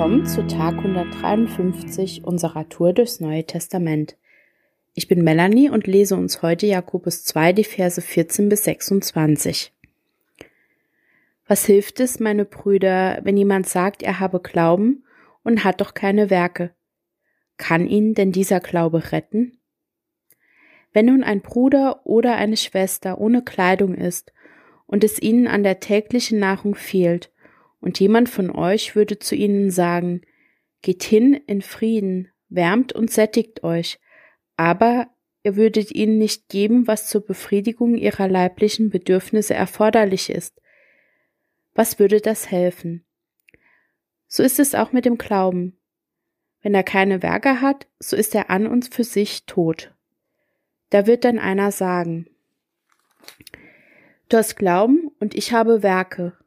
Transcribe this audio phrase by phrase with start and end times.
[0.00, 4.16] Willkommen zu Tag 153 unserer Tour durchs Neue Testament.
[4.94, 9.74] Ich bin Melanie und lese uns heute Jakobus 2, die Verse 14 bis 26.
[11.46, 15.04] Was hilft es, meine Brüder, wenn jemand sagt, er habe Glauben
[15.44, 16.70] und hat doch keine Werke?
[17.58, 19.58] Kann ihn denn dieser Glaube retten?
[20.94, 24.32] Wenn nun ein Bruder oder eine Schwester ohne Kleidung ist
[24.86, 27.30] und es ihnen an der täglichen Nahrung fehlt,
[27.80, 30.22] und jemand von euch würde zu ihnen sagen,
[30.82, 34.00] Geht hin in Frieden, wärmt und sättigt euch,
[34.56, 35.08] aber
[35.42, 40.60] ihr würdet ihnen nicht geben, was zur Befriedigung ihrer leiblichen Bedürfnisse erforderlich ist.
[41.74, 43.04] Was würde das helfen?
[44.26, 45.78] So ist es auch mit dem Glauben.
[46.62, 49.94] Wenn er keine Werke hat, so ist er an uns für sich tot.
[50.88, 52.26] Da wird dann einer sagen,
[54.28, 56.39] Du hast Glauben und ich habe Werke.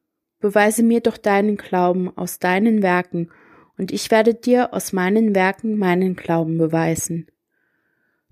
[0.44, 3.30] Beweise mir doch deinen Glauben aus deinen Werken,
[3.78, 7.28] und ich werde dir aus meinen Werken meinen Glauben beweisen.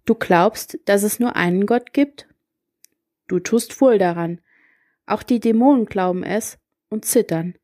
[0.03, 2.27] Du glaubst, dass es nur einen Gott gibt?
[3.29, 4.41] Du tust wohl daran.
[5.05, 6.59] Auch die Dämonen glauben es
[6.89, 7.55] und zittern.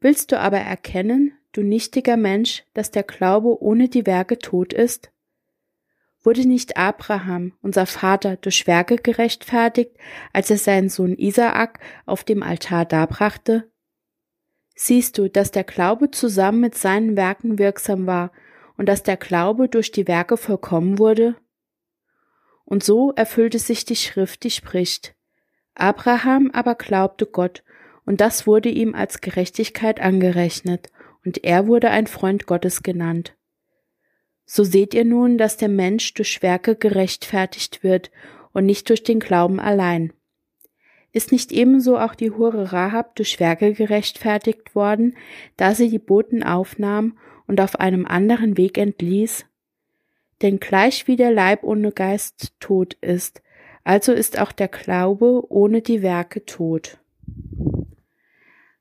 [0.00, 5.12] Willst du aber erkennen, du nichtiger Mensch, dass der Glaube ohne die Werke tot ist?
[6.24, 9.92] Wurde nicht Abraham, unser Vater, durch Werke gerechtfertigt,
[10.32, 13.70] als er seinen Sohn Isaak auf dem Altar darbrachte?
[14.74, 18.32] Siehst du, dass der Glaube zusammen mit seinen Werken wirksam war
[18.78, 21.36] und dass der Glaube durch die Werke vollkommen wurde?
[22.64, 25.14] Und so erfüllte sich die Schrift, die spricht.
[25.74, 27.62] Abraham aber glaubte Gott,
[28.06, 30.90] und das wurde ihm als Gerechtigkeit angerechnet,
[31.24, 33.36] und er wurde ein Freund Gottes genannt.
[34.46, 38.10] So seht ihr nun, dass der Mensch durch Werke gerechtfertigt wird
[38.52, 40.12] und nicht durch den Glauben allein.
[41.12, 45.16] Ist nicht ebenso auch die Hure Rahab durch Werke gerechtfertigt worden,
[45.56, 49.46] da sie die Boten aufnahm und auf einem anderen Weg entließ?
[50.42, 53.42] Denn gleich wie der Leib ohne Geist tot ist,
[53.84, 56.98] also ist auch der Glaube ohne die Werke tot.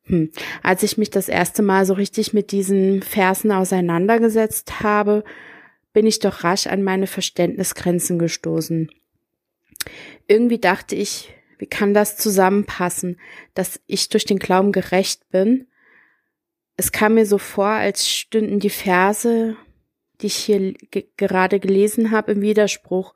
[0.06, 0.32] Hm.
[0.64, 5.24] Als ich mich das erste Mal so richtig mit diesen Versen auseinandergesetzt habe,
[5.94, 8.90] bin ich doch rasch an meine Verständnisgrenzen gestoßen.
[10.28, 13.20] Irgendwie dachte ich, wie kann das zusammenpassen,
[13.54, 15.68] dass ich durch den Glauben gerecht bin?
[16.76, 19.56] Es kam mir so vor, als stünden die Verse,
[20.22, 23.14] die ich hier ge gerade gelesen habe, im Widerspruch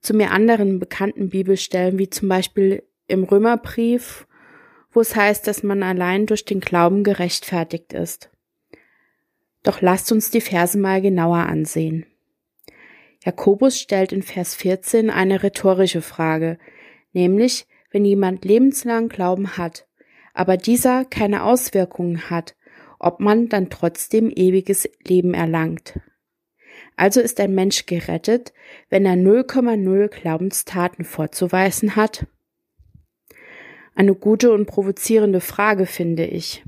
[0.00, 4.26] zu mir anderen bekannten Bibelstellen, wie zum Beispiel im Römerbrief,
[4.90, 8.31] wo es heißt, dass man allein durch den Glauben gerechtfertigt ist.
[9.62, 12.06] Doch lasst uns die Verse mal genauer ansehen.
[13.24, 16.58] Jakobus stellt in Vers 14 eine rhetorische Frage,
[17.12, 19.86] nämlich, wenn jemand lebenslang Glauben hat,
[20.34, 22.56] aber dieser keine Auswirkungen hat,
[22.98, 26.00] ob man dann trotzdem ewiges Leben erlangt.
[26.96, 28.52] Also ist ein Mensch gerettet,
[28.88, 32.26] wenn er 0,0 Glaubenstaten vorzuweisen hat?
[33.94, 36.64] Eine gute und provozierende Frage finde ich.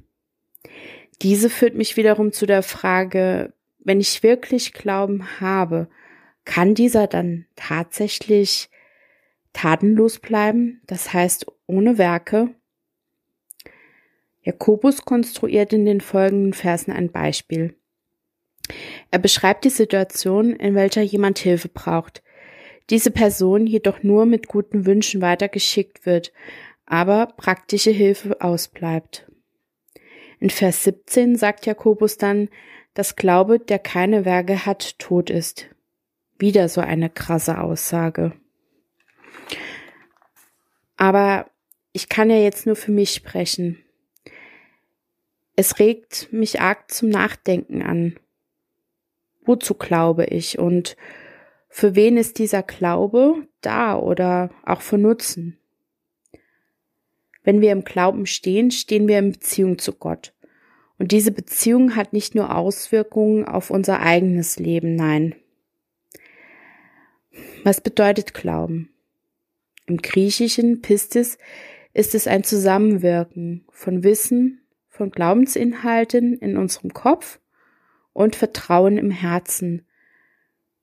[1.23, 5.89] Diese führt mich wiederum zu der Frage, wenn ich wirklich Glauben habe,
[6.45, 8.69] kann dieser dann tatsächlich
[9.53, 12.55] tatenlos bleiben, das heißt ohne Werke?
[14.43, 17.75] Jakobus konstruiert in den folgenden Versen ein Beispiel.
[19.11, 22.23] Er beschreibt die Situation, in welcher jemand Hilfe braucht,
[22.91, 26.33] diese Person jedoch nur mit guten Wünschen weitergeschickt wird,
[26.85, 29.24] aber praktische Hilfe ausbleibt.
[30.41, 32.49] In Vers 17 sagt Jakobus dann,
[32.95, 35.69] dass Glaube, der keine Werke hat, tot ist.
[36.39, 38.33] Wieder so eine krasse Aussage.
[40.97, 41.51] Aber
[41.93, 43.79] ich kann ja jetzt nur für mich sprechen.
[45.57, 48.19] Es regt mich arg zum Nachdenken an.
[49.45, 50.97] Wozu glaube ich und
[51.69, 55.59] für wen ist dieser Glaube da oder auch für Nutzen?
[57.43, 60.34] Wenn wir im Glauben stehen, stehen wir in Beziehung zu Gott.
[60.99, 65.35] Und diese Beziehung hat nicht nur Auswirkungen auf unser eigenes Leben, nein.
[67.65, 68.91] Was bedeutet Glauben?
[69.87, 71.39] Im Griechischen Pistis
[71.93, 77.41] ist es ein Zusammenwirken von Wissen, von Glaubensinhalten in unserem Kopf
[78.13, 79.85] und Vertrauen im Herzen,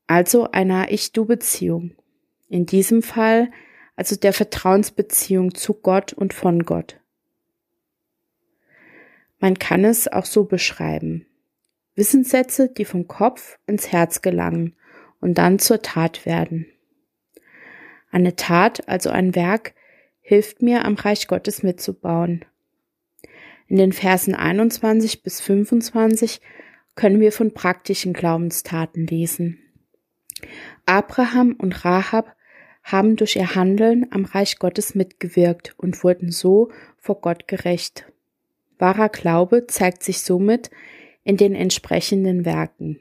[0.06, 1.92] also einer Ich-Du-Beziehung.
[2.48, 3.50] In diesem Fall
[3.96, 6.98] also der Vertrauensbeziehung zu Gott und von Gott.
[9.42, 11.26] Man kann es auch so beschreiben.
[11.96, 14.76] Wissenssätze, die vom Kopf ins Herz gelangen
[15.20, 16.68] und dann zur Tat werden.
[18.12, 19.74] Eine Tat, also ein Werk,
[20.20, 22.44] hilft mir, am Reich Gottes mitzubauen.
[23.66, 26.40] In den Versen 21 bis 25
[26.94, 29.58] können wir von praktischen Glaubenstaten lesen.
[30.86, 32.36] Abraham und Rahab
[32.84, 38.06] haben durch ihr Handeln am Reich Gottes mitgewirkt und wurden so vor Gott gerecht.
[38.82, 40.70] Wahrer Glaube zeigt sich somit
[41.22, 42.98] in den entsprechenden Werken.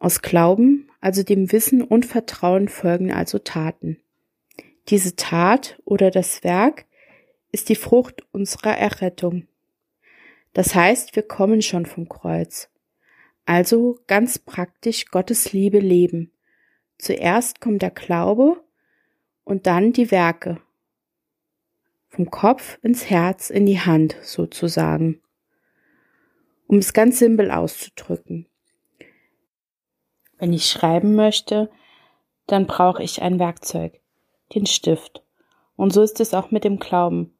[0.00, 3.98] Aus Glauben, also dem Wissen und Vertrauen folgen also Taten.
[4.88, 6.86] Diese Tat oder das Werk
[7.52, 9.46] ist die Frucht unserer Errettung.
[10.52, 12.68] Das heißt, wir kommen schon vom Kreuz.
[13.46, 16.32] Also ganz praktisch Gottes Liebe leben.
[16.98, 18.60] Zuerst kommt der Glaube
[19.44, 20.60] und dann die Werke.
[22.18, 25.22] Vom Kopf ins Herz in die Hand sozusagen.
[26.66, 28.46] Um es ganz simpel auszudrücken.
[30.36, 31.70] Wenn ich schreiben möchte,
[32.48, 34.00] dann brauche ich ein Werkzeug,
[34.52, 35.22] den Stift.
[35.76, 37.38] Und so ist es auch mit dem Glauben.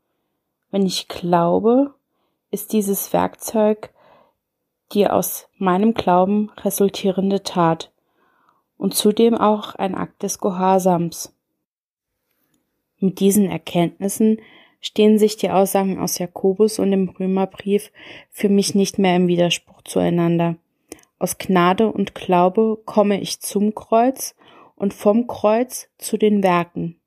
[0.71, 1.97] Wenn ich glaube,
[2.53, 3.93] ist dieses Werkzeug
[4.93, 7.91] die aus meinem Glauben resultierende Tat
[8.77, 11.35] und zudem auch ein Akt des Gehorsams.
[13.01, 14.39] Mit diesen Erkenntnissen
[14.81, 17.91] stehen sich die Aussagen aus Jakobus und dem Römerbrief
[18.31, 20.57] für mich nicht mehr im Widerspruch zueinander.
[21.19, 24.37] Aus Gnade und Glaube komme ich zum Kreuz
[24.77, 27.01] und vom Kreuz zu den Werken.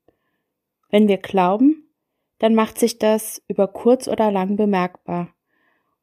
[0.90, 1.90] Wenn wir glauben,
[2.40, 5.30] dann macht sich das über kurz oder lang bemerkbar.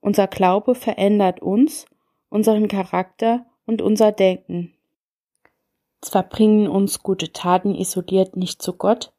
[0.01, 1.85] Unser Glaube verändert uns,
[2.31, 4.73] unseren Charakter und unser Denken.
[6.01, 9.13] Zwar bringen uns gute Taten isoliert nicht zu Gott,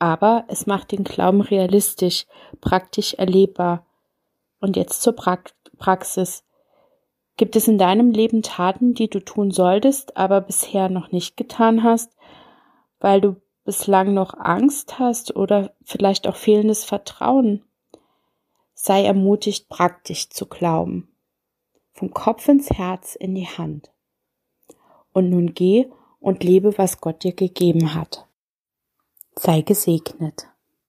[0.00, 2.26] aber es macht den Glauben realistisch,
[2.60, 3.86] praktisch erlebbar.
[4.58, 5.38] Und jetzt zur pra
[5.78, 6.42] Praxis.
[7.36, 11.82] Gibt es in deinem Leben Taten, die du tun solltest, aber bisher noch nicht getan
[11.82, 12.14] hast,
[12.98, 17.64] weil du bislang noch Angst hast oder vielleicht auch fehlendes Vertrauen?
[18.74, 21.14] Sei ermutigt, praktisch zu glauben.
[21.92, 23.90] Vom Kopf ins Herz in die Hand.
[25.12, 28.26] Und nun geh und lebe, was Gott dir gegeben hat.
[29.36, 30.48] Sei gesegnet.